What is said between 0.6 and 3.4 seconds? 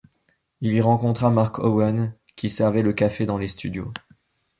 Il y rencontra Mark Owen qui servait le café dans